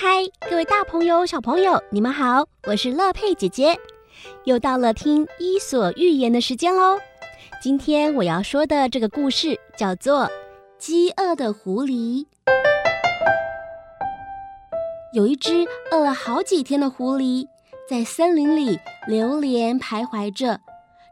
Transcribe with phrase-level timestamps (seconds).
[0.00, 2.46] 嗨，各位大朋友、小朋友，你们好！
[2.68, 3.76] 我是乐佩姐姐，
[4.44, 6.96] 又到了听《伊索寓言》的时间喽。
[7.60, 10.26] 今天我要说的这个故事叫做
[10.78, 12.24] 《饥饿的狐狸》。
[15.12, 17.48] 有一只饿了好几天的狐狸，
[17.90, 20.60] 在森林里流连徘徊着，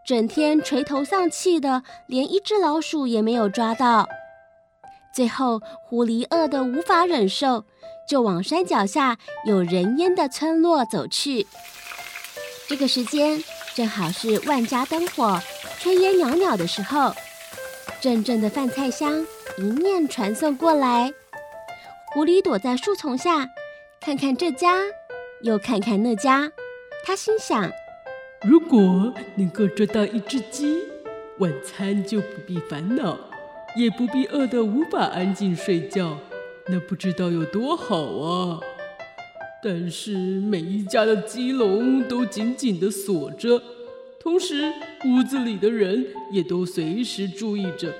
[0.06, 4.08] 整天垂头丧气的，连一只老鼠也没有抓到。
[5.16, 7.64] 最后，狐狸饿得无法忍受，
[8.06, 9.16] 就往山脚下
[9.46, 11.46] 有人烟的村落走去。
[12.68, 13.42] 这个时间
[13.74, 15.40] 正好是万家灯火、
[15.80, 17.14] 炊烟袅袅的时候，
[17.98, 19.26] 阵阵的饭菜香
[19.56, 21.10] 迎面传送过来。
[22.12, 23.48] 狐狸躲在树丛下，
[23.98, 24.74] 看看这家，
[25.40, 26.52] 又看看那家，
[27.06, 27.72] 他心想：
[28.42, 30.76] 如果能够捉到一只鸡，
[31.38, 33.16] 晚餐就不必烦恼。
[33.76, 36.18] 也不必饿得无法安静睡觉，
[36.68, 38.60] 那不知道有多好啊！
[39.62, 43.62] 但是每一家的鸡笼都紧紧地锁着，
[44.18, 44.72] 同时
[45.04, 47.92] 屋子里的人也都随时注意着。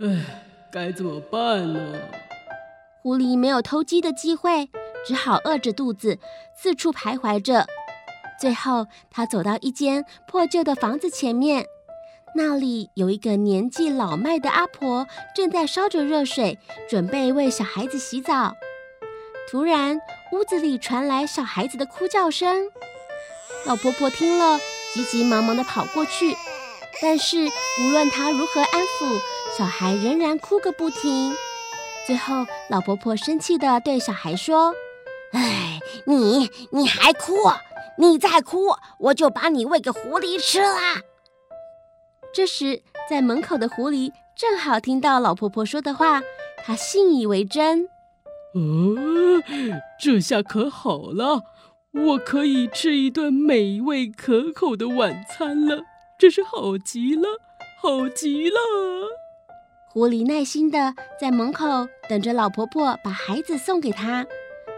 [0.00, 1.94] 唉，该怎么办呢？
[3.02, 4.68] 狐狸没有偷鸡的机会，
[5.06, 6.18] 只好饿着肚子
[6.56, 7.66] 四处徘徊着。
[8.40, 11.66] 最后，他走到一间破旧的房子前面。
[12.34, 18.54] 那里有一个年纪老迈的阿婆，正在烧着热水，准备为小孩子洗澡。
[19.50, 20.00] 突然，
[20.32, 22.70] 屋子里传来小孩子的哭叫声。
[23.66, 24.60] 老婆婆听了，
[24.94, 26.36] 急急忙忙地跑过去，
[27.02, 27.48] 但是
[27.82, 29.20] 无论她如何安抚，
[29.58, 31.34] 小孩仍然哭个不停。
[32.06, 34.72] 最后，老婆婆生气地对小孩说
[35.34, 37.34] ：“哎，你你还哭？
[37.98, 40.76] 你再哭，我就把你喂给狐狸吃了。”
[42.32, 46.20] 这时，在门口的狐狸正好听到老婆婆说的话，
[46.64, 47.88] 他信以为真。
[48.54, 49.42] 哦，
[50.00, 51.42] 这下可好了，
[51.92, 55.82] 我可以吃一顿美味可口的晚餐了，
[56.18, 57.28] 真是好极了，
[57.80, 58.56] 好极了。
[59.88, 61.66] 狐狸耐心的在门口
[62.08, 64.24] 等着老婆婆把孩子送给她，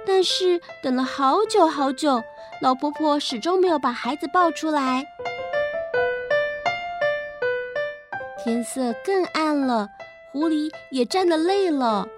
[0.06, 2.22] 但是等了好久好久，
[2.62, 5.04] 老婆婆始终没有把孩子抱出来。
[8.42, 9.88] 天色更暗了，
[10.32, 12.08] 狐狸也站得累了。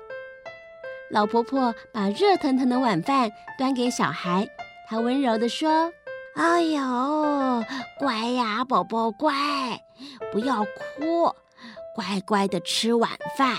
[1.11, 4.49] 老婆婆把热腾腾的晚饭端给小孩，
[4.89, 5.93] 她温柔地说
[6.35, 6.83] ：“哎呦，
[7.99, 9.35] 乖呀，宝宝乖，
[10.33, 11.35] 不要哭，
[11.95, 13.59] 乖乖的吃晚饭，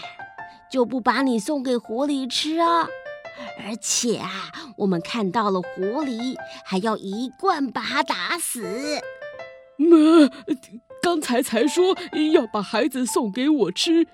[0.71, 2.87] 就不把你送给狐狸吃啊。
[3.59, 8.99] 而且啊，我们看到了狐狸，还要一棍把它打死。”
[9.77, 10.29] 妈。
[11.05, 11.95] 刚才才说
[12.33, 14.07] 要把孩子送给我吃，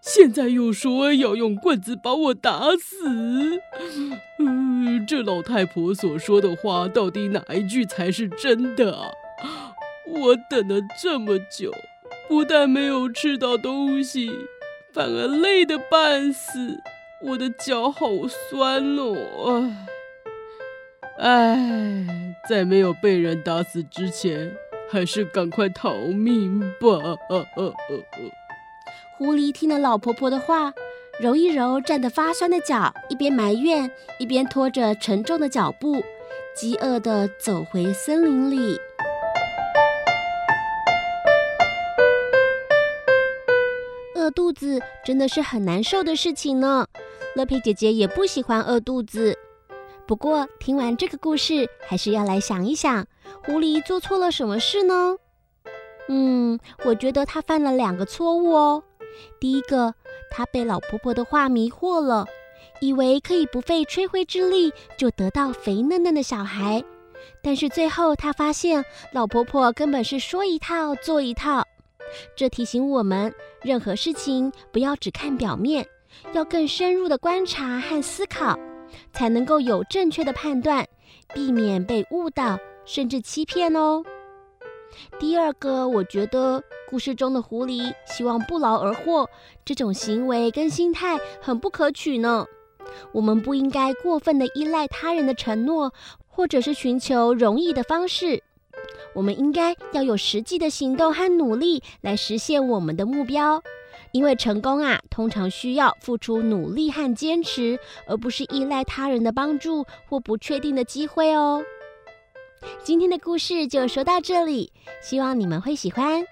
[0.00, 3.60] 现在又说要用棍子把我打死。
[4.38, 9.10] 嗯，这老太婆所说的话，到底哪一句才是真的啊？
[10.06, 11.72] 我等了这么久，
[12.28, 14.30] 不但没有吃到东西，
[14.92, 16.80] 反而累得半死，
[17.24, 19.74] 我的脚好酸哦。
[21.18, 22.06] 唉，
[22.48, 24.56] 在没有被人打死之前。
[24.88, 27.18] 还是赶快逃命吧！
[29.18, 30.72] 狐狸听了老婆婆的话，
[31.20, 36.02] 揉一揉站得发酸的脚，一边埋怨，一边拖着沉重的脚步，
[36.54, 38.78] 饥饿地走回森林里。
[44.14, 46.86] 饿肚子真的是很难受的事情呢。
[47.34, 49.36] 乐佩姐姐也不喜欢饿肚子。
[50.06, 53.04] 不过听完这个故事，还是要来想一想，
[53.44, 55.16] 狐狸做错了什么事呢？
[56.08, 58.84] 嗯，我觉得他犯了两个错误哦。
[59.40, 59.94] 第一个，
[60.30, 62.24] 他被老婆婆的话迷惑了，
[62.80, 66.84] 以为可以不费吹灰之力就得到肥嫩嫩的小孩，
[67.42, 71.66] 但是最后他发现老婆婆根本是说一套做一套。
[72.36, 75.84] 这提醒我们，任何事情不要只看表面，
[76.32, 78.56] 要更深入的观察和思考。
[79.12, 80.86] 才能够有正确的判断，
[81.34, 84.04] 避免被误导甚至欺骗哦。
[85.18, 89.28] 第二个，我觉得故事中的狐狸希望不劳而获，
[89.64, 92.46] 这种行为跟心态很不可取呢。
[93.12, 95.92] 我们不应该过分的依赖他人的承诺，
[96.28, 98.42] 或者是寻求容易的方式。
[99.12, 103.62] 我们应该要有实际的行动和努力来实现我们的目标。
[104.16, 107.78] 因为成功啊，通常需要付出努力和坚持，
[108.08, 111.62] 而不是依赖他人的帮助或不确定的机会哦。
[112.82, 114.72] 今天的故事就说到这里，
[115.02, 116.24] 希望你们会喜欢。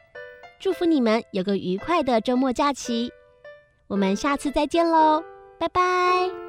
[0.59, 3.13] 祝福你们有个愉快的周末假期。
[3.87, 5.23] 我们下次再见喽，
[5.59, 6.44] 拜拜。